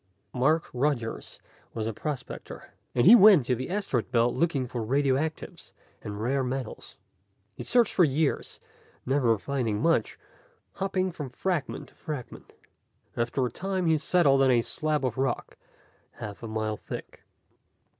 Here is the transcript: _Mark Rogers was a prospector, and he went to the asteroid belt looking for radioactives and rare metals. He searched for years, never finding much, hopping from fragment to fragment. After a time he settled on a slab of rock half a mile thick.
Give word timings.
_Mark 0.39 0.67
Rogers 0.73 1.39
was 1.75 1.85
a 1.85 1.93
prospector, 1.93 2.73
and 2.95 3.05
he 3.05 3.13
went 3.13 3.45
to 3.45 3.53
the 3.53 3.69
asteroid 3.69 4.09
belt 4.09 4.33
looking 4.33 4.65
for 4.65 4.81
radioactives 4.83 5.73
and 6.01 6.19
rare 6.19 6.43
metals. 6.43 6.95
He 7.53 7.61
searched 7.61 7.93
for 7.93 8.03
years, 8.03 8.59
never 9.05 9.37
finding 9.37 9.79
much, 9.79 10.17
hopping 10.77 11.11
from 11.11 11.29
fragment 11.29 11.89
to 11.89 11.93
fragment. 11.93 12.51
After 13.15 13.45
a 13.45 13.51
time 13.51 13.85
he 13.85 13.99
settled 13.99 14.41
on 14.41 14.49
a 14.49 14.63
slab 14.63 15.05
of 15.05 15.19
rock 15.19 15.55
half 16.13 16.41
a 16.41 16.47
mile 16.47 16.77
thick. 16.77 17.23